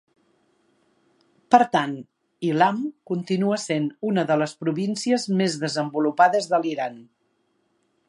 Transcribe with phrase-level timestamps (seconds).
[1.55, 1.93] Per tant,
[2.49, 7.03] Ilam continua sent una de les províncies més desenvolupades de l'Iran.